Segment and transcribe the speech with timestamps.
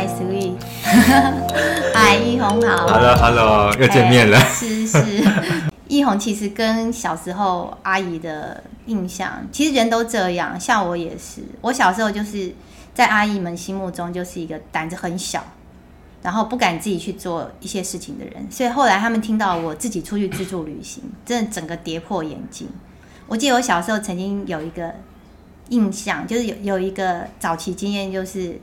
[0.00, 0.54] my sweet，
[1.92, 4.38] 嗨， 一红好，Hello Hello，又见面了。
[4.40, 5.22] 是是，
[5.88, 12.50] 一红其实跟小时候阿姨的印象，其实人都这样，像我也是，我小时候就是
[12.94, 15.44] 在阿姨们心目中就是一个胆子很小，
[16.22, 22.66] 然后不敢自己去做一些事情的人，所以后来他们听到我自己出去自助旅行，真的整个跌破眼镜。
[23.26, 24.94] 我记得我小时候曾经有一个
[25.68, 28.58] 印象，就是有有一个早期经验，就是。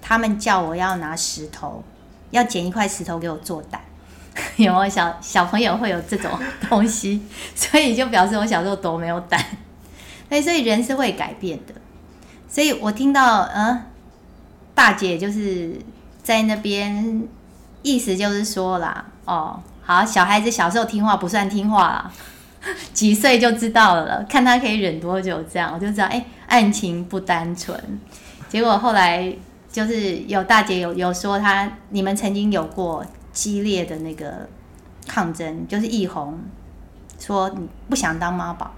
[0.00, 1.82] 他们叫我要拿石头，
[2.30, 3.80] 要捡一块石头给我做胆，
[4.56, 6.30] 有没有小小朋友会有这种
[6.68, 7.22] 东西？
[7.54, 9.42] 所以就表示我小时候多没有胆。
[10.42, 11.74] 所以人是会改变的。
[12.48, 13.82] 所以我听到，嗯，
[14.74, 15.76] 大姐就是
[16.22, 17.26] 在那边，
[17.82, 22.12] 意思就是说啦，哦，好，小孩子小时候听话不算听话啦，
[22.92, 27.80] 几岁就知道了，看他可以忍多久，这样我就知道，哎，案情不单纯。
[28.48, 29.34] 结果后来。
[29.76, 34.48] 就是有大姐有有说她，你们曾经有过激烈的那个
[35.06, 36.40] 抗争，就是易红
[37.18, 38.72] 说你不想当妈宝，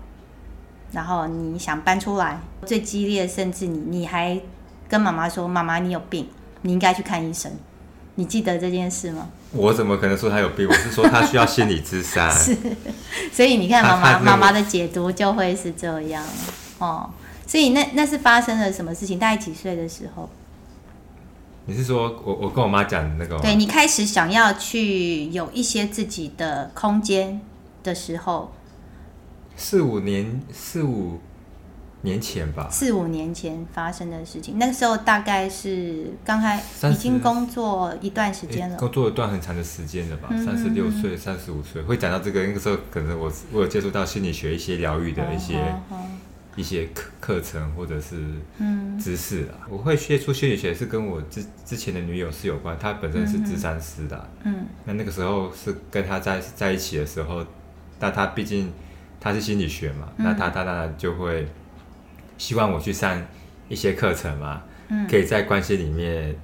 [0.91, 4.41] 然后你想搬出来，最激烈，甚至你你还
[4.89, 6.29] 跟妈妈说，妈妈你有病，
[6.63, 7.53] 你应该去看医生，
[8.17, 9.29] 你记得这件事吗？
[9.53, 10.67] 我怎么可能说他有病？
[10.67, 12.29] 我是说他需要心理咨商。
[12.35, 12.57] 是，
[13.33, 16.25] 所以你看妈妈妈妈的解读就会是这样
[16.79, 17.09] 哦。
[17.47, 19.17] 所以那那是发生了什么事情？
[19.17, 20.29] 大概几岁的时候？
[21.69, 23.39] 你是说我我跟我妈讲的那个？
[23.41, 27.43] 对，你开始想要去有一些自己的空间
[27.83, 28.51] 的时候，
[29.55, 31.21] 四五年四五
[32.01, 32.69] 年前吧。
[32.71, 36.59] 四五年前发生的事情，那个时候大概是刚开
[36.91, 40.31] 已经工作一段时间了，工作一段很长的时间了吧？
[40.43, 45.63] 三十六岁、三十五岁会讲到这个，那个时候可能我我有接触到心理学一些疗愈的一些。
[46.59, 48.17] 一些课课程或者是
[48.99, 57.47] 知识啊，嗯、我会接触心理学是跟我之之前的女友是有关，她本身是智商师的、啊，嗯，那那个时候是跟她在在一起的时候，
[57.97, 58.73] 但她毕竟
[59.21, 61.47] 她是心理学嘛，嗯、那她她当然就会
[62.37, 63.25] 希望我去上
[63.69, 66.35] 一些课程嘛，嗯，可以在关系里面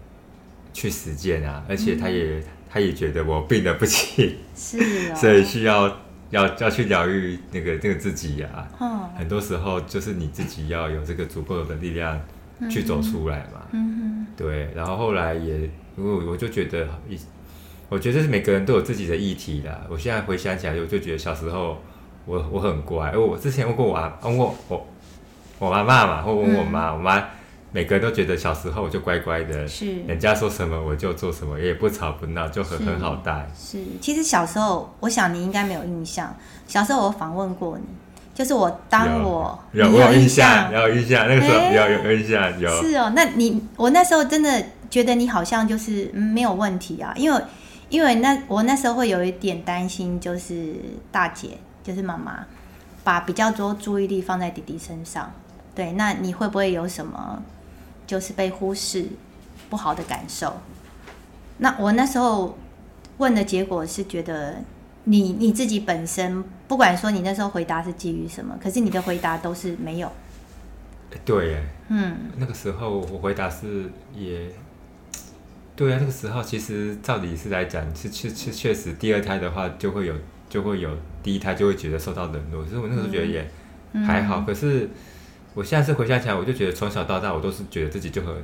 [0.73, 2.41] 去实践啊，而且她也
[2.71, 6.04] 她也觉得我病得不轻，是、哦， 所以需要。
[6.35, 12.21] 要要去疗愈那个那个自己呀、啊，哦、很多时候就是你自己要有这个足够的力量
[12.69, 13.63] 去走出来嘛。
[13.71, 15.61] 嗯嗯、对，然后后来也，
[15.97, 17.17] 因为我就觉得一，
[17.89, 19.83] 我觉得是每个人都有自己的议题啦。
[19.89, 21.81] 我现在回想起来，我就觉得小时候
[22.27, 24.87] 我我很乖，因为我之前问过我问过我
[25.61, 27.25] 我妈妈嘛，或问我妈，嗯、我妈。
[27.75, 33.51] 每个人都觉得小时候我就乖乖的，是人家说什么我就做什么，也不吵不闹，就很很好带。
[33.53, 36.33] 是，其实小时候，我想你应该没有印象。
[36.69, 37.85] 小时候我访问过你，
[38.33, 42.81] 就是我当我有有，有印象，有印象，那个时候有有印象有。
[42.81, 47.43] 是哦，那你我那时候真的觉得你好像就是没有问题啊，因为
[47.89, 50.77] 因为那我那时候会有一点担心，就是
[51.11, 52.47] 大姐就是妈妈
[53.03, 55.33] 把比较多注意力放在弟弟身上，
[55.75, 57.43] 对，那你会不会有什么？
[58.07, 59.07] 就是被忽视，
[59.71, 60.53] 不好的感受。
[61.59, 62.59] 那我那时候
[63.19, 64.57] 问的结果是觉得
[65.05, 70.11] 你你自己本身，不管说你那时候回答是基于什么，可是你的回答都是没有。
[71.25, 74.51] 对耶，嗯，那个时候我回答是也，
[75.77, 80.15] 对啊，那个时候其实照理是来讲是确确确实第二胎的话就会有
[80.49, 80.91] 就会有
[81.23, 83.49] 第一胎就会觉得受到冷落，所以我那个时候觉得也
[84.05, 84.91] 还好，嗯，可是。
[85.55, 88.35] 我现在是回想起来，我就觉得从小到大，我都是觉得自己就很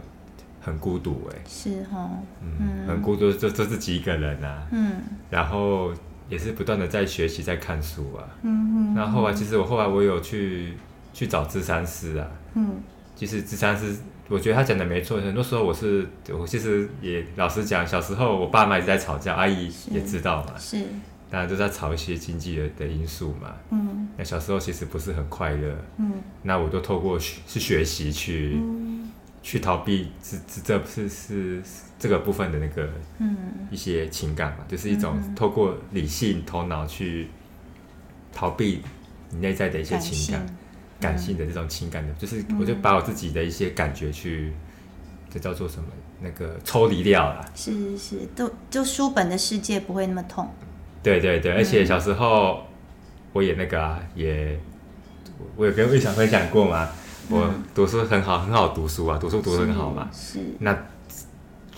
[0.60, 2.08] 很孤独哎，是哈，
[2.40, 5.92] 嗯，很孤独，就就自己一个人啊，嗯，然后
[6.28, 10.74] 也是不断的在学习，在看书啊，嗯嗯，那后后来其实我后来我有去
[11.12, 12.80] 去找智商师啊，嗯，
[13.16, 13.96] 其实智商师，
[14.28, 20.84] 我觉得他讲的没错，很多时候我是我其实也老实讲，小时候我爸妈一直在吵架，阿姨也知道嘛，是。
[21.30, 23.54] 是当然都在炒一些经济的的因素嘛。
[23.70, 24.08] 嗯。
[24.16, 25.76] 那小时候其实不是很快乐。
[25.98, 26.12] 嗯。
[26.42, 29.10] 那我都透过学是学习去，嗯、
[29.42, 31.62] 去逃避这这这是是
[31.98, 33.36] 这个部分的那个嗯
[33.70, 37.28] 一些情感嘛，就是一种透过理性头脑去
[38.32, 38.82] 逃避
[39.30, 40.46] 你内在的一些情感，
[40.98, 44.52] 感性，感性的这种情感的，就是我就把我自己的一些感觉去，
[45.30, 45.88] 这叫做什么？
[46.22, 47.50] 那个抽离掉了。
[47.54, 50.46] 是是是，都就书本的世界不会那么痛。
[51.02, 52.66] 对对对，而且小时候
[53.32, 54.58] 我也那个啊，也
[55.56, 56.88] 我有跟魏翔分享过嘛，
[57.28, 60.08] 我读书很好，很好读书啊，读书读得很好嘛。
[60.12, 60.38] 是。
[60.58, 60.76] 那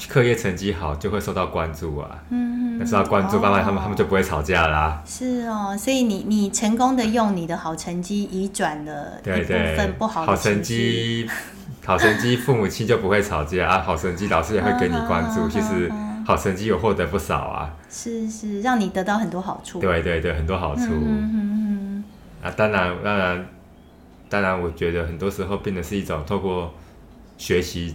[0.09, 2.25] 课业成绩好，就会受到关注啊。
[2.31, 2.87] 嗯嗯。
[2.87, 5.01] 受到关注，慢慢他们他们就不会吵架啦。
[5.07, 11.29] 是哦，所以你你成功的用你的好成绩移转了一部分不好的成绩。
[11.85, 13.81] 好成绩，父母亲就不会吵架啊。
[13.81, 15.47] 好成绩，老师也会给你关注。
[15.51, 15.91] 其实
[16.25, 17.75] 好成绩有获得不少啊。
[17.89, 19.81] 是是，让你得到很多好处。
[19.81, 20.85] 对对对，很多好处。
[20.87, 22.05] 嗯嗯
[22.43, 23.47] 啊，当然当然
[24.29, 26.73] 当然，我觉得很多时候变得是一种透过
[27.39, 27.95] 学习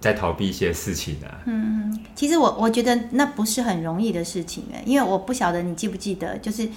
[0.00, 1.42] 在逃避一些事情啊。
[1.44, 6.68] 嗯嗯，其实我我觉得那不是很容易的事情哎，因为我不晓得你记不记得，就是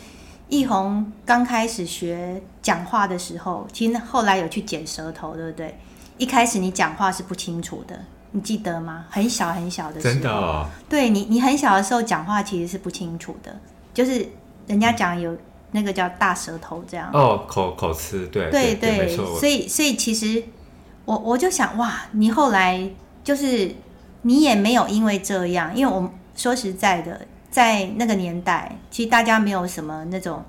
[0.49, 5.77] 奕弘刚开始学讲话的时候，其实后来有去剪舌头，对不对？
[6.17, 7.99] 一开始你讲话是不清楚的，
[8.35, 9.05] 你记得吗？
[9.09, 10.67] 很小很小的时候，真的哦？
[10.89, 13.57] 对你，你很小的时候讲话其实是不清楚的，
[13.93, 14.27] 就是
[14.67, 15.33] 人家讲有
[15.71, 17.09] 那个叫大舌头这样。
[17.13, 19.15] 哦，口口吃，对对对。
[19.15, 20.43] 所以所以其实
[21.05, 22.85] 我我就想哇，你后来
[23.23, 23.73] 就是
[24.23, 30.43] 你也没有因为这样，因为我说实在的，在那个年代，其实大家没有什么那种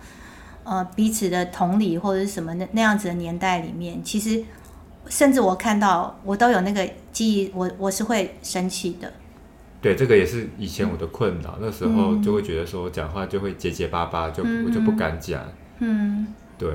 [0.64, 4.42] 呃彼此的同理或者是什么那那样子的年代里面，其实。
[5.08, 9.12] 甚至我看到我都有那个记忆，我我是会生气的。
[9.80, 11.56] 对，这个也是以前我的困扰。
[11.58, 15.42] 嗯、那时候就会觉得说讲话就会结结巴巴，就、嗯、我就不敢讲。
[15.78, 16.26] 嗯，
[16.58, 16.74] 对。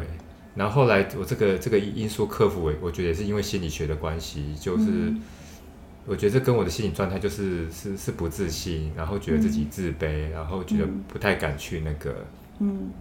[0.56, 5.22] 然后后来我这个这个因素克服，我我觉得也是因为心理学的关系，就是、嗯、
[6.06, 12.16] 我觉得这跟我的心理状态就是是是不自信，然后觉得自己自卑，嗯、然后觉得不太敢去那个。
[12.60, 12.92] 嗯，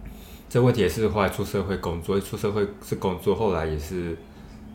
[0.49, 4.17] 这问题也是后来出社会工作，出社会是工作，后来也是。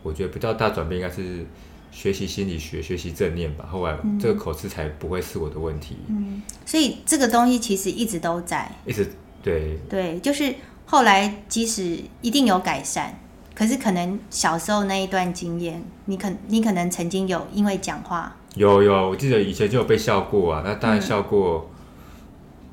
[0.07, 1.45] 我觉得比较大转变应该是
[1.91, 3.67] 学习心理学，学习正念吧。
[3.69, 5.97] 后来这个口吃才不会是我的问题。
[6.07, 9.05] 嗯，所以这个东西其实一直都在，一直
[9.43, 10.55] 对对，就是
[10.85, 13.19] 后来即使一定有改善，
[13.53, 20.61] 可是可能小时候那一段经验，你可你可能曾经有因为讲话有有，我记得以前就有被笑过啊。
[20.65, 21.69] 那当然笑过，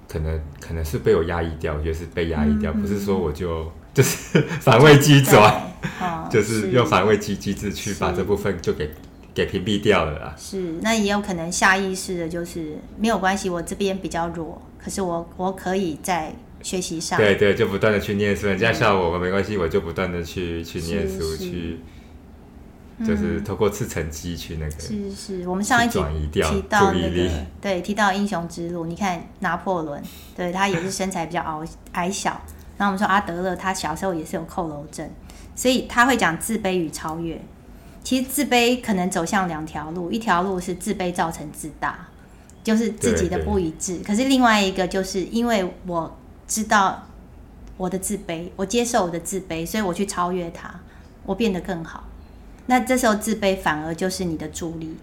[0.06, 3.70] 可能、嗯、可能是被我压抑掉，我觉得是被压抑掉，嗯、不是说我就。
[3.94, 8.90] 就是反胃机转，哦、 就是用反胃机机制去把这部分就给
[9.32, 10.34] 给屏蔽掉了啦。
[10.36, 21.78] 是，那也有可能下意识的，就是没有关系，我这边比较弱，可是我我可以在学习上，对对，就不断的去念书，人家笑我，我没关系，我就不断的去去念书，去，
[23.06, 24.80] 就是透过次成绩去那个。
[24.80, 26.00] 是是，我们上一集
[26.32, 27.30] 提到那个，
[27.60, 30.02] 对，提到英雄之路，你看拿破仑，
[30.36, 32.40] 对他也是身材比较矮矮小。
[32.76, 35.08] 然后我们说阿德勒，他小时候也是有扣楼症，
[35.54, 37.40] 所以他会讲自卑与超越。
[38.02, 42.08] 其实自卑可能走向两条路，一条路是自卑造成自大，
[42.62, 43.98] 就是自己的不一致。
[43.98, 46.14] 可是另外一个就是因为我
[46.46, 47.02] 知道
[47.76, 50.74] 我的自卑，我接受我的自卑，所以我去超越它，
[51.24, 52.04] 我变得更好。
[52.66, 54.96] 那这时候自卑反而就是你的助力。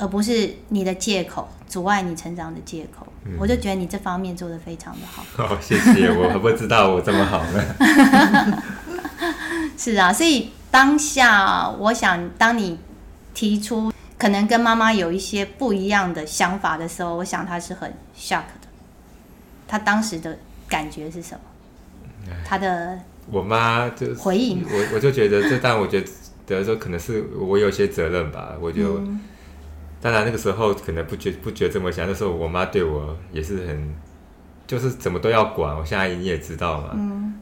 [0.00, 3.06] 而不是你的借口，阻碍你成长的借口。
[3.26, 5.22] 嗯、我就觉得你这方面做得非常的好。
[5.44, 8.62] 哦，谢谢，我还不知道我这么好呢。
[9.76, 12.78] 是啊，所以当下，我想当你
[13.34, 18.68] 提出可能跟妈妈有一些不一样的想法的时候，我想他是很 shock 的。
[19.68, 22.32] 他当时的感觉是什么？
[22.42, 22.98] 他的
[23.30, 26.02] 我妈就回应我，我就觉得这，但我觉
[26.46, 29.00] 得说可能是我有些责任吧，我就。
[29.00, 29.20] 嗯
[30.00, 33.94] 当然那个时候可能不觉不觉这么想，那时候我妈对我也是很，
[34.66, 35.76] 就是怎么都要管。
[35.76, 37.34] 我现在你也知道嘛，嗯、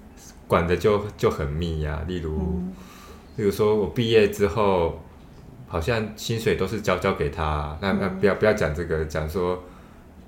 [0.48, 2.04] 管的就就很密呀、啊。
[2.08, 2.72] 例如，嗯、
[3.36, 5.00] 例如说我毕业之后，
[5.68, 7.78] 好像薪水都是交交给他。
[7.80, 9.62] 那那不要不要讲这个，讲说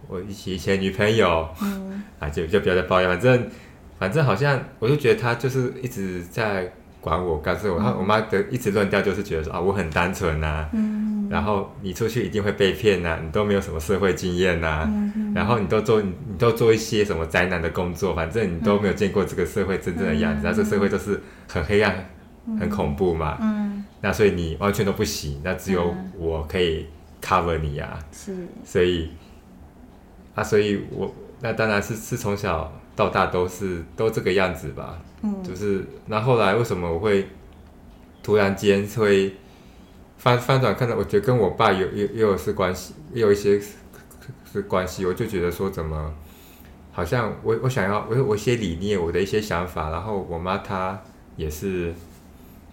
[0.06, 3.08] 我以前女朋友，嗯、 啊就就不要再抱怨。
[3.08, 3.50] 反正
[3.98, 7.80] 反正好像我就觉得他就是一直在管我干涉我。
[7.80, 10.70] 嗯、我妈的一直论调就是觉得说啊我很单纯呐、啊。
[10.74, 10.99] 嗯
[11.30, 22.04] 然后你出去一定会被骗呐、啊，你都没有什么社会经验呐、啊，嗯、然后你都做你都做一些什么宅男的工作，反正你都没有见过这个社会真正的样子，那、这社会都是很黑暗、
[22.58, 23.38] 很恐怖嘛。
[23.40, 26.88] 嗯、那所以你完全都不行，那只有我可以
[27.22, 28.02] cover 你呀、啊。
[28.10, 28.34] 是，
[28.64, 29.10] 所以
[30.34, 34.98] 啊，所以我那当然是是从小到大都是都这个样子吧。
[35.22, 37.28] 嗯，就是那后来为什么我会
[38.20, 39.32] 突然间会？
[40.20, 43.68] 翻翻转看到，我觉得跟我爸有有也有是关系，也有一些是
[44.52, 45.06] 是关系。
[45.06, 46.12] 我就觉得说，怎么
[46.92, 51.00] 好像我我想要我我一些理念，我的一些想法，然后我妈她
[51.36, 51.94] 也是，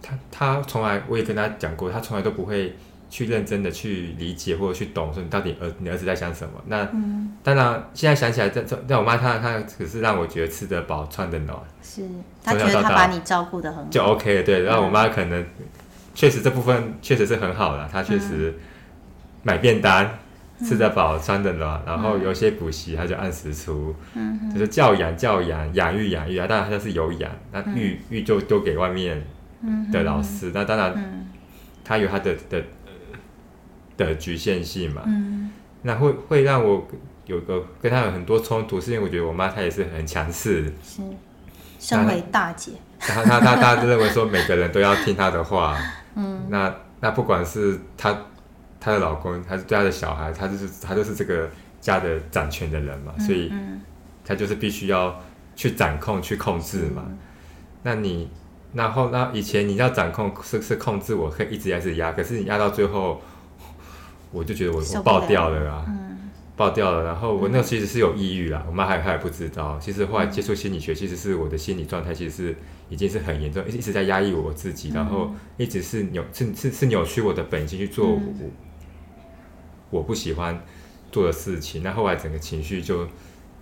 [0.02, 2.76] 她她从来我也跟她讲过，她从来都不会
[3.08, 6.52] 去认真的去理解或者去懂，说你到底儿你儿子在想什么。
[6.66, 12.02] 那、嗯、当然现在想起来，在在我妈她她只是让我觉得吃得饱穿得暖，是
[12.44, 14.64] 她觉得她把你照顾的很好就 OK 了，对。
[14.64, 15.42] 然后我妈可能。
[16.18, 18.52] 确实这部分确实是很好的，他确实
[19.44, 20.18] 买便当，
[20.64, 29.24] 吃得饱穿得暖，然后有些补习他就按时出，嗯就是教养教养养育养育啊，当然他是有养，那育育就丢给外面
[29.92, 31.28] 的老师，那当然
[31.84, 32.64] 他有他的的
[33.96, 35.52] 的局限性嘛，嗯。
[35.82, 36.88] 那会会让我
[37.26, 41.00] 有个跟他有很多冲突，是因为我觉得我妈她也是很强势，是。
[41.78, 45.78] 身为大姐，她她她她就认为说每个人都要听她的话，
[46.18, 48.14] 嗯，那那不管是她。
[48.80, 53.52] 她的老公，还是对她的小孩，她就是她就是这个家的掌权的人嘛，所以
[54.24, 55.20] 她就是必须要
[55.56, 57.02] 去掌控、去控制嘛。
[57.82, 58.30] 那你，
[58.72, 63.20] 然后那以前你要掌控是是控制，我可以一直压是压，可是你压到最后，
[64.30, 65.84] 我就觉得我我爆掉了啊，
[66.58, 67.04] 爆掉了。
[67.04, 69.78] 然后我那其实是有抑郁啦，我妈还还不知道。
[69.80, 72.56] 其实后来接触心理学，其实是我的心理状态其实是
[72.90, 78.20] 已经是很严重，一直在压抑我自己，然后一直是扭是是是扭曲我的本性去做我。
[79.90, 80.62] 我不喜欢
[81.10, 83.06] 做的事情，那后来整个情绪就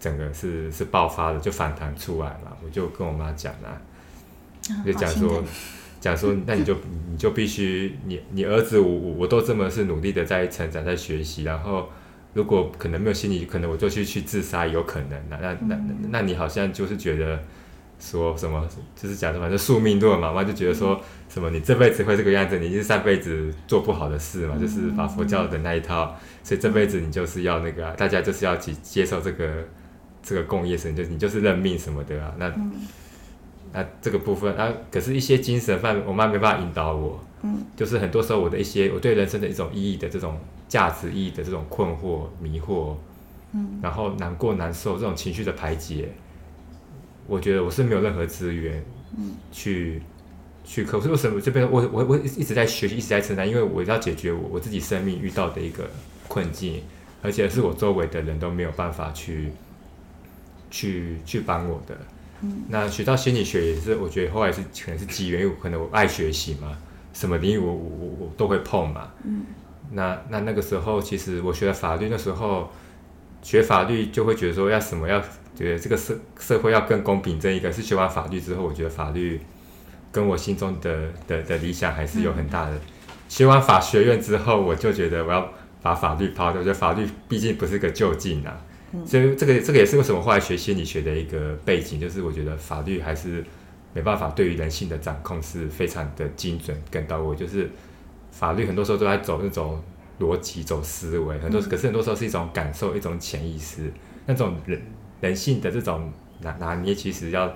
[0.01, 2.57] 整个是是爆发了，就反弹出来了。
[2.65, 5.45] 我就跟我妈讲了，啊、就讲说
[6.01, 6.75] 讲说，那你就
[7.11, 11.89] 你就必须你你儿子我我都这么是努力的在成长在学习，然后
[12.35, 15.39] 如果可能没有心理，可能我就去去自杀有可能的。
[15.41, 17.39] 那那那那你好像就是觉得。
[17.99, 26.15] 说什么就是讲的，反正宿命论嘛，妈妈就觉得说什么你这辈子会这个样子，你是上辈子做不好的事嘛，嗯、就是把佛教的那一套，嗯、
[26.45, 29.67] 所以这辈子你就是要那个、啊，大家就是要接接受这个
[30.23, 32.35] 这个共业神，就你就是认命什么的啊。
[32.37, 32.71] 那、嗯、
[33.73, 42.95] 那这个部分啊，可是一些精神犯，我妈没办法引导我，嗯，就是很多时候我的一些我对人生的一种意义的这种价值意义的这种困惑迷惑，
[43.53, 46.09] 嗯，然后难过难受这种情绪的排解。
[47.27, 48.85] 我觉得我是没有任何资源
[49.51, 50.07] 去，嗯、
[50.65, 51.09] 去克服。
[51.09, 55.89] 为什么这边我我我一直在学习，一直在承担，因为我要解决我我自己生命遇到的一个
[56.29, 56.83] 困境，
[57.23, 59.51] 而且是我周围的人都没有办法去
[60.71, 61.97] 去去帮我的。
[62.43, 66.77] 嗯、那学到心理学也是，我觉得后来是可能是机缘，因为可能我爱学习嘛，
[67.13, 69.11] 什么领域我我我我都会碰嘛。
[69.25, 69.45] 嗯、
[69.93, 72.71] 那那那个时候，其实我学了法律，那时候
[73.43, 75.23] 学法律就会觉得说要什么要。
[75.57, 79.41] 觉得这个社社会要更公平正义，可是学完法律之后，我觉得法律
[80.13, 82.75] 跟我心中的的的理想还是有很大的。
[82.75, 82.81] 嗯、
[83.27, 85.51] 学完法学院之后，我就觉得我要
[85.81, 86.61] 把法律抛掉。
[86.61, 88.51] 我觉得法律毕竟不是个就近呐，
[88.93, 93.43] 嗯、所以这个这个也是为什么后来学心理学的一个背景，就是我觉得法律还是
[93.95, 97.35] 没办法对于人性的掌控是非常的精准跟到位。
[97.35, 97.71] 就是
[98.39, 99.83] 法律很多时候都在走那种
[100.21, 103.91] 逻辑、走思维，很多、嗯、可是很多时候是一种感受、一种潜意识
[104.27, 104.81] 那种人。
[105.19, 106.13] 人性的这种
[106.43, 107.51] 拿拿捏，其实要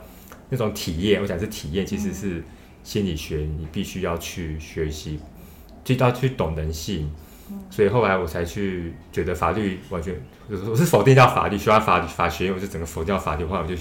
[0.49, 2.43] 那种体验，我想是体验，其实是
[2.83, 5.21] 心理学，你必须要去学习，
[5.85, 7.13] 就要去懂人性。
[7.69, 10.19] 所以后来我才去觉得法律完全，
[10.49, 13.75] 我是否定掉法律，学完法法学院，我就整个否定掉法律，后来我就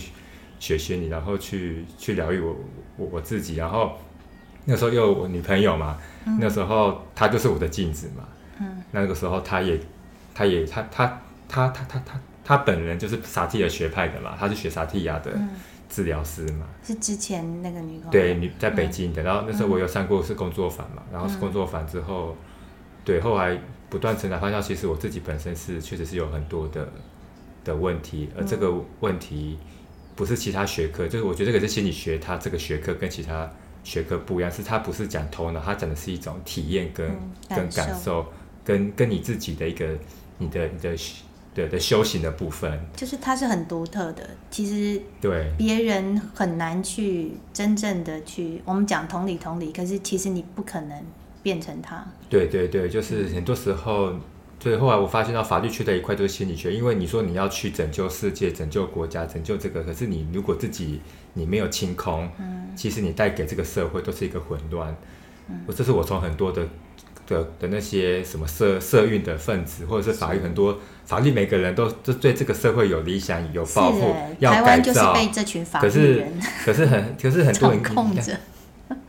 [0.60, 2.54] 学心理，然后去去疗愈我
[2.98, 3.56] 我我自己。
[3.56, 3.98] 然后
[4.66, 5.98] 那时候又有我女朋友嘛，
[6.40, 8.24] 那时候他就是我的镜子嘛。
[8.60, 8.84] 嗯。
[8.92, 9.80] 那个时候他也，
[10.34, 12.20] 他也，她她她她她她。
[12.42, 15.32] 他本人就是萨提尔学派的嘛，他是学萨提亚的
[15.88, 18.10] 治疗师嘛、嗯，是之前那个女工。
[18.10, 22.36] 对女在北京的，嗯、然后那时候我有上过是工作坊嘛，嗯、然后是工作坊之后，
[23.06, 23.56] 对后来
[23.88, 26.90] 不断成长，发现其实我自己本身是确实是有很多的
[27.64, 29.60] 的问题，而这个问题
[30.16, 33.48] 不是其他学科，就是我觉得这个是心理学，它这个学科跟其他
[33.84, 38.26] 学科不一样，是它不是讲头脑，它讲的是一种体验跟、嗯、跟感受，
[38.64, 39.98] 跟跟你自己的一个
[40.38, 40.96] 你的你的。
[41.52, 44.30] 对的修行的部分，就是它是很独特的。
[44.52, 51.04] 其实对别人很难去真正的去，我们讲同理同理，可是其实你不可能
[51.42, 52.06] 变成他。
[52.30, 54.14] 对对对，就是很多时候，
[54.60, 61.02] 所以后来我发现到法律缺的一块就是心理学，因为你说你要去拯救世界、拯救国家、拯救这个，可是你如果自己
[61.34, 64.96] 你没有清空，嗯，其实你带给这个社会都是一个混乱。
[65.50, 66.68] 嗯，这是我从很多的。
[67.30, 75.14] 的的那些什么社社运的分子，或者是法律很多法律，每个人都都对这个社会有理想、有抱负，要改造。
[75.80, 76.26] 可是
[76.66, 78.36] 可是很可是很多人 控制。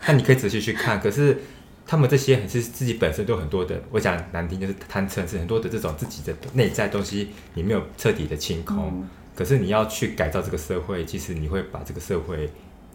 [0.06, 1.38] 那你可以仔细去看，可是
[1.86, 8.76] 他们这些很是自己本身都很多的，我讲难听就是贪嗔是很多的这种自己的内在东西，你没有彻底的清空。
[8.92, 9.08] 嗯、
[9.40, 12.50] 可是你要去改造这个社会，其实你会把这个社会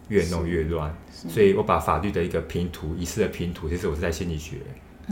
[0.06, 0.96] 越弄越乱。
[1.10, 4.58] 所以我把法律的一个拼图，仪式的拼图，其实我是在心理学。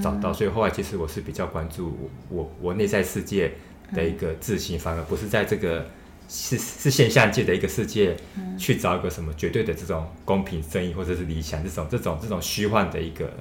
[0.01, 3.51] 找到，所以后来其实我是比较关注我我我内在世界
[3.93, 5.85] 的一个自信，反而不是在这个
[6.29, 8.17] 是是现象界的一个世界
[8.57, 13.33] 去找一个什么绝对的这种公平正义或者是理想这种这种这种虚幻的一个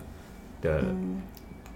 [0.64, 0.84] 的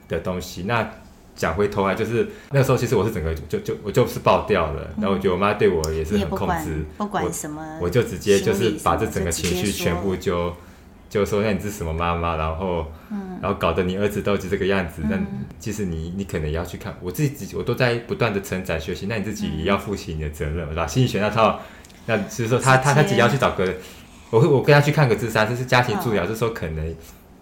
[0.07, 0.63] 的东西。
[0.63, 0.91] 那
[1.37, 10.51] 讲回头来，就是那个时候其实我是整个就就我就是爆掉了，然后我觉得我妈对我也是很控制，不管什么，我就直接就是把这整个情绪全部就
[11.09, 12.87] 就说，那你是什么妈妈，然后
[13.39, 15.17] 然后搞得你儿子都是这个样子，那
[15.59, 20.87] 其实你你可能也要去看，我自己我都在不断的成长学习，那你自己也要负起你的责任，对吧？
[20.87, 21.59] 心理学那套，
[22.07, 23.71] 那就是说他他他自己要去找个，
[24.31, 26.95] 我会我跟他去看个咨商，这是家庭治疗，就是说可能。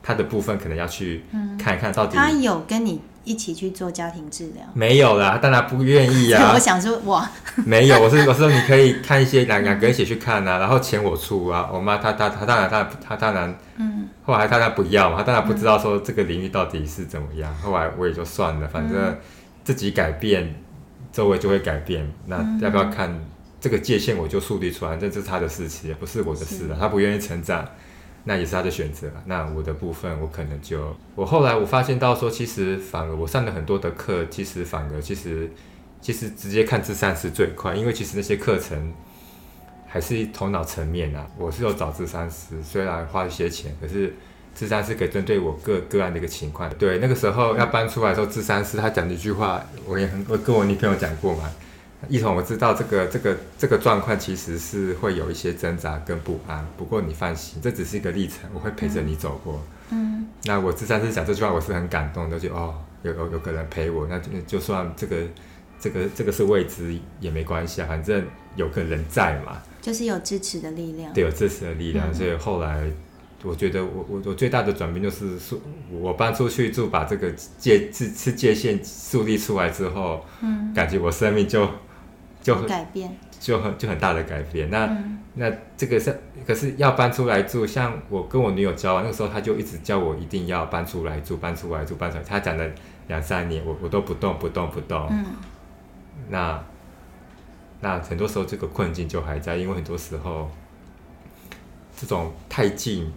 [0.07, 1.23] 他的部分可能要去
[1.57, 2.15] 看一看到底。
[2.15, 4.63] 他有跟你一起去做家庭治疗？
[4.73, 6.51] 没有啦， 当然不愿意啊。
[6.55, 7.29] 我想说，哇，
[7.65, 11.69] 没有，我是我是说你可以看一些两两个人一起去看啊，然后钱我出啊。
[11.73, 17.53] 我妈她她她当然她她当然，嗯，后来她她不要嘛，她当然不知道说这个领域到底是怎么样。
[17.55, 19.17] 后来我也就算了，反正
[19.63, 20.55] 自己改变，
[21.11, 22.09] 周围就会改变。
[22.27, 23.19] 那要不要看
[23.59, 26.77] 这个界限，我就树立出来，这是他的事情，也不是我的事了。
[26.79, 27.65] 他不愿意成长。
[28.25, 29.07] 那也是他的选择。
[29.25, 35.49] 那我的部分，我可能就我后来我发现到说，其实反而我上了很多的课，其实反而其实
[36.01, 38.93] 其实直接看智商是最快，因为其实那些课程
[39.87, 41.25] 还是头脑层面啊。
[41.37, 44.13] 我是有找智商师，虽然花一些钱，可是
[44.53, 46.69] 智商师可以针对我个个案的一个情况。
[46.79, 51.49] 对，那个时候要搬出来的时候，咨商师他讲的一句话，我也很我跟我女朋友讲过嘛。
[52.07, 59.59] 一彤，我知道这个这个这个状况其实是会有一些挣扎跟不安，不过你放心，这只是一个历程，我会陪着你走过。
[59.89, 65.17] 嗯，那我之前是讲这句话，我是很感动的，就哦，有有有个人陪我，那就就算这个
[65.79, 68.23] 这个这个是未知也没关系啊，反正
[68.55, 72.11] 有个人在嘛，就是有支持的力量，对，有支持的力量。
[72.11, 72.87] 嗯，所以后来
[73.43, 75.57] 我觉得我我我最大的转变就是说，
[75.89, 81.67] 我搬出去住，把这个界是是界限树立出来之后，嗯，感觉我生命就。
[82.45, 84.69] 就很改变，就很就很大的改变。
[84.69, 87.65] 那、嗯、那这个是，可是要搬出来住。
[87.65, 92.23] 像我跟我女友交往那个时候，她就一直叫我一定要搬出来住，搬出来住，搬出来。
[92.23, 92.63] 她讲了
[93.07, 95.07] 两三年，我我都不动，不动，不动。
[95.09, 95.25] 嗯。
[96.29, 96.63] 那
[97.81, 100.51] 那很多时候这个困境就还在，因为很多时候
[101.97, 103.11] 这种太近，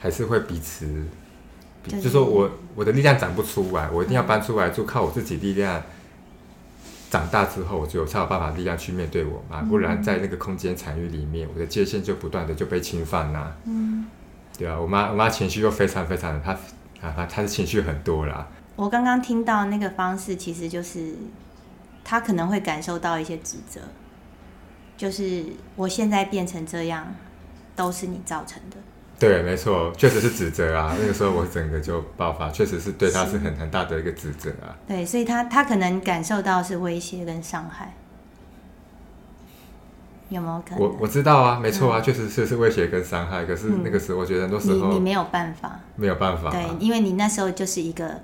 [0.00, 1.06] 还是会彼此，
[1.86, 5.80] 就是、就说我我的力量长不出来，我一定要搬出来住，嗯、靠我自己力量。
[7.10, 13.56] 长大之后，我就才有办法力量去面对我妈，不然在那个空间场域里面，我的界限就不断的就被侵犯啦。
[13.64, 14.06] 嗯，
[14.58, 16.52] 对啊，我妈我妈情绪又非常非常的，她
[17.06, 18.46] 啊她的情绪很多啦。
[18.76, 21.14] 我刚刚听到那个方式，其实就是
[22.04, 23.80] 她可能会感受到一些指责，
[24.96, 25.44] 就是
[25.76, 27.14] 我现在变成这样，
[27.74, 28.76] 都是你造成的。
[29.18, 30.94] 对，没错，确实是指责啊。
[31.00, 34.76] 那个时候我整个就爆发，确实是对他是很很大的一个指责啊。
[34.86, 37.94] 对，所以他他可能感受到是威胁跟伤害，
[40.28, 40.78] 有没有可能？
[40.80, 43.44] 我我知道啊，没错啊，确实是是威胁跟伤害。
[43.44, 46.50] 可是那个时候，我觉得很多时候你你没有办法，没有办法。
[46.50, 48.20] 对，因为你那时候就是一个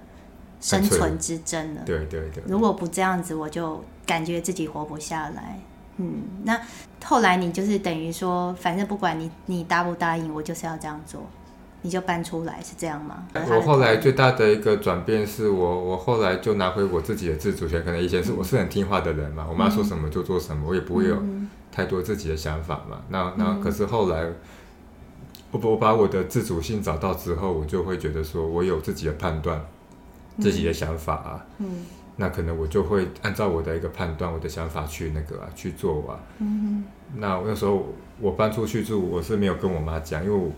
[0.61, 1.83] 生存之争了。
[1.85, 2.43] 对对对。
[2.47, 5.59] 如果不这样子，我就感觉自己活不下来。
[5.97, 6.61] 嗯，那
[7.05, 11.25] 后来你就是等于说，反正不管你你答不答应，我就是要这样做，
[11.83, 13.27] 你就搬出来，是这样吗？
[13.35, 17.85] 我后来最大的一个转变是我，我后来就拿回我自己的自主权。
[17.85, 21.23] 可能以前是我是很听话的人嘛，我妈说什么就做什么，我也不会有
[21.71, 23.03] 太多自己的想法嘛。
[23.11, 24.27] 那那可是后来，
[25.53, 29.65] 我我把我的自主性找到之后，我就会觉得说我有自己的判断，
[30.41, 31.47] 自己的想法啊。
[31.59, 31.85] 嗯。
[32.17, 36.21] 那可能我就会按照我的一个判断，我的想法去那个啊去做啊。
[36.39, 36.85] 嗯哼。
[37.17, 37.87] 那那时候
[38.21, 40.51] 我搬出去住，我是没有跟我妈讲，因为我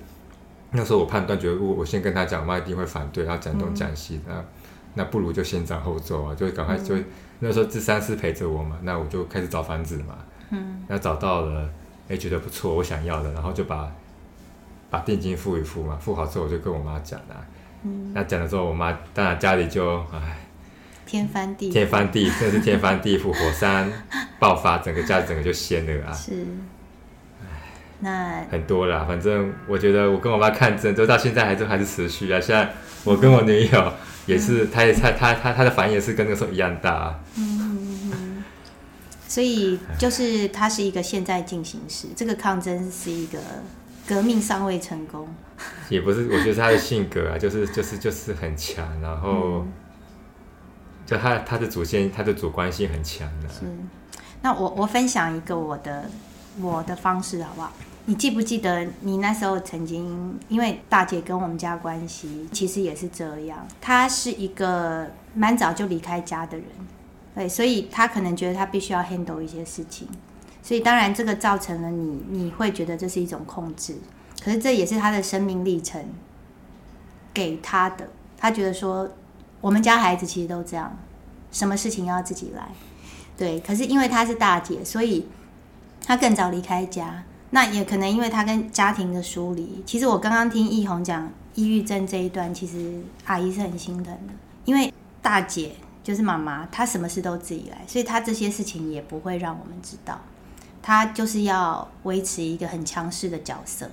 [0.70, 4.20] 那时候我判断觉得，我我先跟她讲，我妈一定会反对，要讲东讲西。
[4.26, 4.44] 那
[4.94, 6.94] 那不如就先斩后奏啊，就赶快就
[7.40, 10.18] 那时候咨商师陪着我嘛，那我就开始找房子嘛。
[10.50, 10.82] 嗯。
[10.88, 11.68] 那找到了，
[12.08, 13.90] 哎，觉得不错，我想要的，然后就把
[14.90, 17.40] 把定金付一付嘛，付好之后我就跟我妈讲啊。
[17.82, 18.12] 嗯。
[18.14, 20.38] 那讲了之后，我妈当然家里就哎。
[21.06, 23.90] 天翻地天翻地， 真的是天翻地覆，火山
[24.40, 26.12] 爆发，整个家整个就掀了啊！
[26.12, 26.44] 是，
[28.00, 32.40] 那很多啦，反正我觉得我跟我妈看诊，都到现在还是还是持续啊。
[32.40, 33.92] 现在我跟我女友
[34.26, 37.20] 也是，她也她她她她的反应也是跟那个时候一样大啊。
[37.38, 38.44] 嗯嗯嗯。
[39.28, 43.38] 所以就是它是一个现在进行时，这个抗争是一个
[44.06, 45.28] 革命尚未成功。
[45.88, 49.60] 也不是，我觉得他的性格啊，就是就是就是很强，然后。
[49.64, 49.72] 嗯
[51.06, 53.48] 就他他的主线，他的主观性很强的。
[53.48, 53.60] 是，
[54.42, 56.10] 那我我分享一个我的
[56.60, 57.72] 我的方式好不好？
[58.06, 66.66] 你记不记得你那时候曾经，因为大姐跟我们家关系其实也是这样，她是一个蛮早就离开家的人，
[67.34, 70.08] 对，所以她可能觉得她必须要 handle 一些事情，
[70.62, 73.96] 所以当然这个造成了你你会觉得这是一种控制，
[74.44, 76.04] 可是这也是她的生命历程
[77.32, 79.08] 给她的，她觉得说。
[79.60, 80.96] 我们家孩子其实都这样，
[81.50, 82.68] 什么事情要自己来。
[83.36, 85.26] 对，可是因为她是大姐，所以
[86.04, 87.24] 她更早离开家。
[87.50, 89.82] 那也可能因为她跟家庭的疏离。
[89.86, 94.32] 其实我刚刚听易红讲抑郁症这一段，其实阿姨是很心疼的，
[94.64, 94.92] 因为
[95.22, 100.20] 大姐就是妈妈，她什么事都自己来，所以她这些事情也不会让我们知道。
[100.82, 103.90] 她就是要维持一个很强势的角色。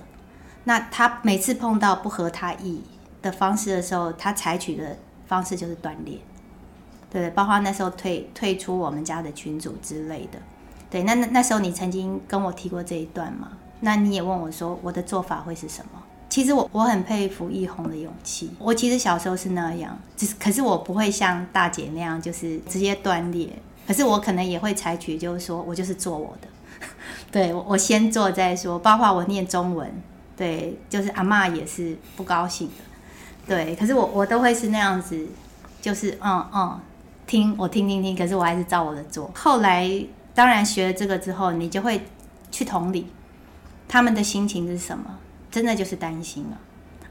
[0.64, 2.82] 那她每次碰到不合她意
[3.22, 4.96] 的方式的时候，她采取的
[5.26, 6.18] 方式就是断裂。
[7.10, 10.38] 对对，包括那时候退退出我们家的群组之类的。
[10.90, 13.52] 对，那那那时候你曾经跟我提过这一段吗？
[13.80, 16.02] 那你也问我说我的做法会是什么？
[16.28, 18.50] 其实我我很佩服易宏的勇气。
[18.58, 23.48] 我其实小时候是那样，只是可是我不会像大姐那样，就是直接断裂。
[23.86, 26.48] 可是我可能也会采取，就是说我就是做我的。
[27.30, 28.78] 对，我我先做再说。
[28.78, 29.88] 包括我念中文，
[30.36, 32.74] 对，就是阿嬷也是不高兴的。
[33.46, 35.26] 对，可是我我都会是那样子，
[35.80, 36.80] 就是嗯嗯。
[37.26, 39.30] 听我听听听，可是我还是照我的做。
[39.34, 39.90] 后来
[40.34, 42.06] 当然学了这个之后，你就会
[42.50, 43.06] 去同理
[43.88, 45.04] 他们的心情是什么，
[45.50, 46.58] 真的就是担心了。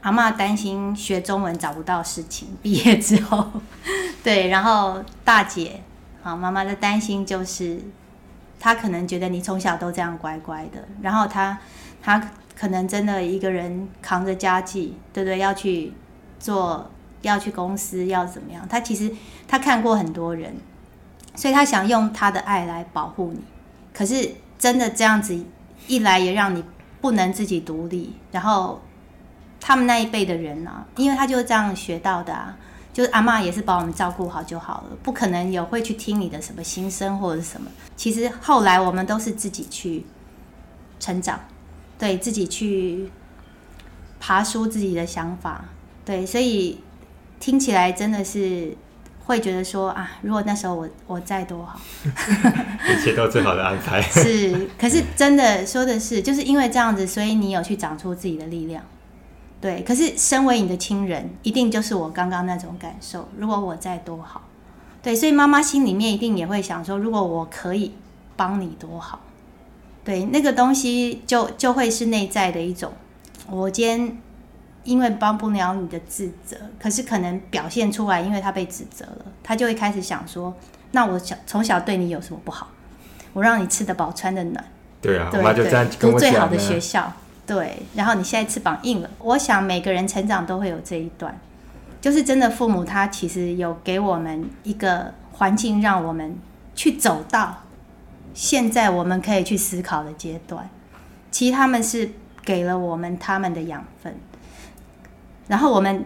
[0.02, 3.44] 阿嬷担心学中文找不到事情，毕业之后，
[4.22, 5.80] 对，然后大姐
[6.22, 7.80] 啊，妈妈的担心就是，
[8.60, 11.58] 她可能觉得你从小都这样乖乖的，然后她
[12.00, 15.38] 她可能真的一个人扛着家计，对不对？
[15.38, 15.92] 要去
[16.44, 16.90] 做。
[17.24, 18.68] 要去公司要怎么样？
[18.68, 19.10] 他其实
[19.48, 20.54] 他看过很多人，
[21.34, 23.40] 所以他想用他的爱来保护你。
[23.94, 25.34] 可是真的这样子
[25.86, 26.62] 一来，也让你
[27.00, 28.14] 不能自己独立。
[28.30, 28.82] 然后
[29.58, 32.54] 他们那一辈的人啊，因为他就这样学到的啊，
[32.92, 37.70] 就是阿妈也是把我们照顾好就好了，不可能有会去听你的什么心声或者什么。
[37.96, 40.04] 其实后来我们都是自己去
[41.00, 41.40] 成长，
[41.98, 43.10] 对，自己去
[44.20, 45.64] 爬梳自己的想法，
[46.04, 46.78] 对，所以。
[47.40, 48.74] 听起来真的是
[49.26, 51.78] 会觉得说啊，如果那时候我我在多好，
[52.88, 54.00] 一切都最好的安排。
[54.00, 58.82] 是，可是真的说的是，就是因为这样子，所以你有去长出自己的力量。
[59.60, 63.28] 对，可是身为你的亲人，一定就是我刚刚那种感受。
[63.36, 64.48] 如果我在多好，
[65.02, 67.92] 对，所以妈妈心里面一定也会想说，如果我可以
[68.36, 69.20] 帮你多好，
[70.02, 72.90] 对，那个东西就就会是内在的一种，
[73.50, 74.16] 我今天。
[74.84, 80.54] 因为帮不了你的自责，可是可能表现出来，因为他被指责了，他就会开始想说：
[80.92, 82.68] 那我小从小对你有什么不好？
[83.32, 84.64] 我让你吃得饱，穿得暖。
[85.00, 86.30] 对啊，对我妈就这样跟我讲。
[86.30, 87.12] 读最好的学校，
[87.46, 89.10] 对，然后你现在翅膀硬了。
[89.18, 91.36] 我想每个人成长都会有这一段，
[92.00, 96.36] 就是真的父母他其实有给我们一个环境，让我们
[96.74, 97.62] 去走到
[98.32, 100.68] 现在我们可以去思考的阶段。
[101.30, 102.12] 其实他们是
[102.44, 104.14] 给了我们他们的养分。
[105.46, 106.04] 然后我们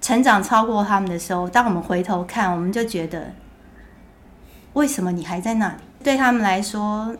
[0.00, 3.32] 成长超过他们的时候，当我们回头看，我们就觉得，
[4.72, 5.74] 为什么你还在那里？
[6.02, 7.14] 对他们来说，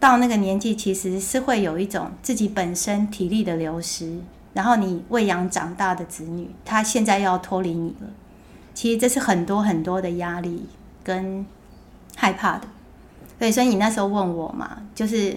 [0.00, 4.18] 到那个年纪，其实是会有一种自己本身体力的流失，
[4.52, 8.08] 然后你喂养长大的子女，他现在要脱离你了。
[8.74, 10.68] 其实这是很多很多的压力
[11.04, 11.46] 跟
[12.16, 12.66] 害怕的。
[13.38, 15.36] 对，所以你那时候问我嘛，就是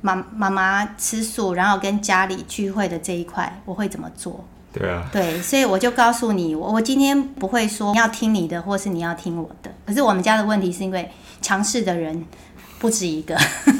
[0.00, 4.44] 妈妈妈吃素，然后跟家里聚会的这一块，我会怎么做？
[4.78, 9.72] 对啊，对，所以我就告诉你，我我今天不会说你要听你的，或是你要听我的。
[9.86, 11.10] 可是我们家的问题是因为
[11.40, 12.26] 强势的人
[12.78, 13.38] 不止一个，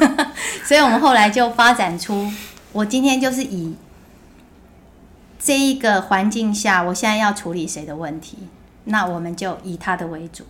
[0.65, 2.27] 所以我们后来就发展出，
[2.73, 3.77] 我今天就是以
[5.39, 8.39] 这一个环境下，我现在要处理谁的问题，
[8.85, 10.45] 那我们就以他的为主。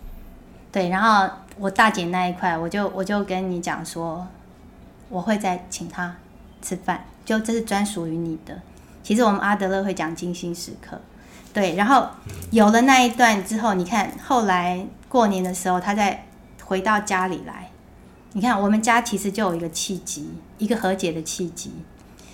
[0.71, 4.25] 对，然后我大姐那一块，我就我就跟你讲说，
[5.09, 6.15] 我会再请他
[6.61, 8.61] 吃饭，就这是专属于你的。
[9.07, 10.99] 其实我们阿德勒会讲精心时刻，
[11.53, 12.09] 对，然后
[12.51, 16.25] 有了那一段之后，你看后来过年的时候，他再
[16.61, 17.71] 回到家里来，
[18.33, 21.71] 你看我们家其实就有一个契机，一个和解的契机，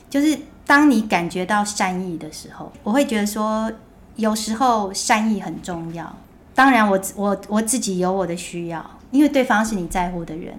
[0.10, 3.72] 就是当你感觉到善意的时候，我会觉得说，
[4.16, 6.12] 有时候善意很重要。
[6.56, 10.56] 当然，我我我自己有我的需要，因为对方是你在乎的人，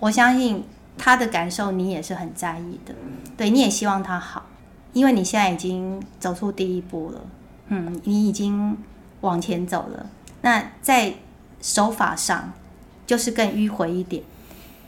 [0.00, 0.64] 我相信
[0.98, 2.92] 他的感受你也是很在意的，
[3.36, 4.42] 对，你也希望他好。
[4.96, 7.20] 因为你现在已经走出第一步了，
[7.68, 8.74] 嗯，你已经
[9.20, 10.06] 往前走了。
[10.40, 11.12] 那在
[11.60, 12.50] 手法上，
[13.06, 14.22] 就是更迂回一点，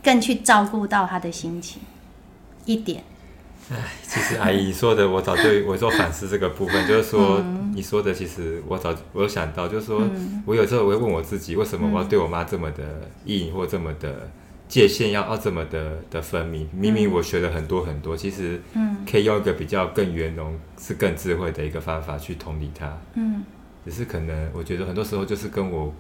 [0.03, 1.83] 更去照顾到他的心情
[2.65, 3.05] 一点。
[3.71, 7.45] 哎，其实阿姨说的，我早就我做反思这个部分，就是说
[7.75, 10.01] 你说的，其实我早我有想到，就是说
[10.47, 14.31] 我有时候我会问我自己，为什么我要对我妈这么的硬，或这么的。
[14.69, 18.97] 界限要要这么的的分明，明明我学了很多很多，嗯、其实嗯。
[19.11, 22.95] 可以用一个比较更圆融、是更智慧的一个方法去同理他。
[23.15, 23.43] 嗯，
[23.83, 25.95] 只是可能我觉得很多时候就是跟我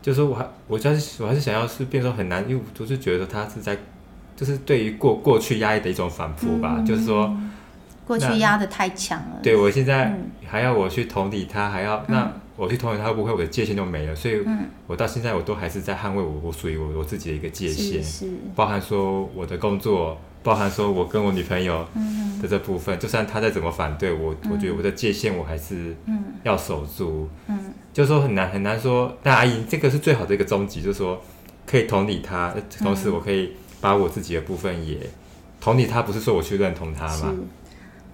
[0.00, 3.76] 就是我还我还是我还是想要是变成很难，因为我就是觉得他是在，
[4.34, 7.36] 就是对于过过去压抑的一种反扑吧，嗯、就是说
[8.06, 9.40] 过去压的太强了。
[9.42, 14.14] 对，我现在还要我去同理他，还要、嗯、那我去同理他，会不会我的界限就没了？
[14.14, 14.38] 所以，
[14.86, 18.30] 我到现在我都还是在捍卫我我属于我我自己的一个界限，是是。
[18.54, 21.88] 包含说我的工作，包含说我跟我女朋友
[22.42, 25.96] 的这部分，嗯、就算他再怎么反对我，我觉得我的界限我还是
[26.42, 27.26] 要守住。
[27.46, 27.58] 嗯。
[27.64, 31.20] 嗯就是说很难很难说，但阿姨这个是最好的一个终极，就是说
[31.66, 34.98] 可以同理他，同时我可以把我自己的部分也
[35.60, 37.34] 同理他，不是说我去认同他嘛，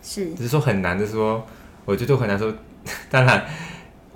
[0.02, 1.44] 是，只是说很难的说，
[1.84, 2.54] 我觉得很难说。
[3.10, 3.44] 当然，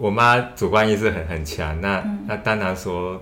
[0.00, 3.20] 我妈主观意识很很强，那、嗯、那当然说，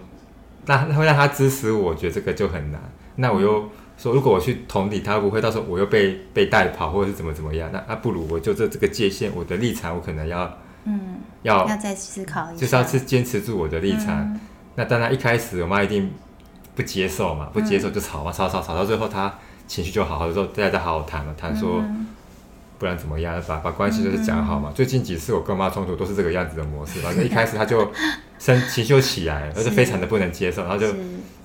[0.66, 2.80] 那会让她支持我，我觉得这个就很难。
[3.16, 7.68] 那我又说，如果我去同理她，不会到时候我又被被带跑，或者是怎么怎么样？
[7.72, 10.50] 那那不如我就这这个界限，我的立场，我可能要。
[10.84, 14.20] 嗯，要要再思考一下，就是要去坚持住我的立场。
[14.20, 14.40] 嗯、
[14.76, 16.10] 那当然一开始我妈一定
[16.74, 19.34] 不接受嘛，不接受就吵嘛，吵吵吵到最后她
[19.66, 21.82] 情绪就好，好的时候大家再好好谈嘛，谈说
[22.78, 24.70] 不然怎么样，把把关系就是讲好嘛。
[24.70, 27.90] 嗯、最近几次我跟我妈冲突都是这个样子的模式， 反正一开始她就
[28.38, 30.86] 生情绪就起来，而且非常的不能接受，然后就。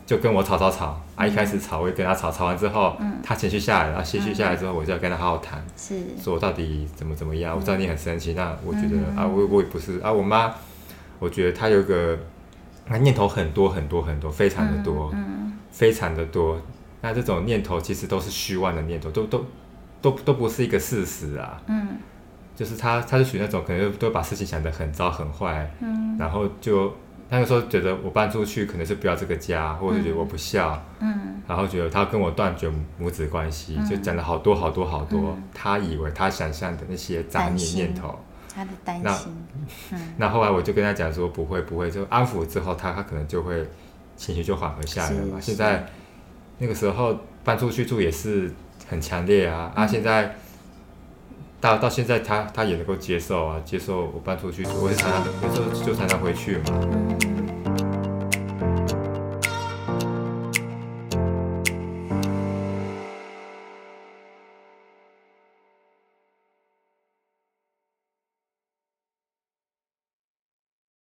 [0.06, 1.26] 就跟我吵吵吵啊！
[1.26, 2.94] 一开始吵，我也跟她吵，吵完之后，
[3.24, 7.56] 她情绪下来了，然后情绪下来之后，我就要跟她好好谈，是说到底怎么怎么样。
[7.56, 10.54] 我知道你很生气，那我觉得啊，我我也不是啊，我妈，
[11.20, 12.20] 我觉得她有个，
[12.86, 15.10] 她念头很多很多很多，非常的多，
[15.72, 16.60] 非常的多。
[17.00, 19.46] 那这种念头其实都是虚妄的念头，都都
[20.04, 21.60] 都都不是一个事实啊。
[21.66, 21.98] 嗯，
[22.56, 26.94] 就是他，他是属于那种可能都把事情想得很糟很坏，嗯，然后就。
[27.30, 38.20] 那个时候觉得我搬出去可能是不要这个家，或者觉得我不孝，嗯，然后觉得他跟我断绝母子关系，嗯、就讲了好多好多好多，嗯、他以为他想象的那些杂念念头，
[38.54, 39.34] 他的担心。
[39.90, 43.68] 那、嗯、那后来我就跟他讲说不会不会，就安抚之后他他可能就会
[44.16, 45.40] 情绪就缓和下来了嘛。
[45.40, 45.88] 现在
[46.60, 48.52] 那个时候搬出去住也是
[48.88, 50.36] 很强烈啊，嗯、啊现在。
[51.64, 57.43] 到到现在他，他他也能够接受啊，接受我搬出去，我是常常有时候就常常回去嘛。